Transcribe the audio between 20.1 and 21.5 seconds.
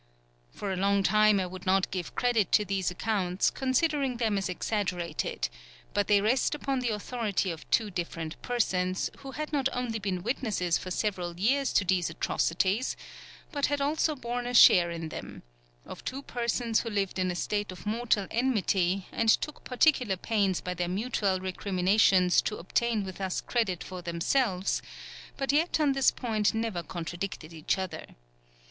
pains by their mutual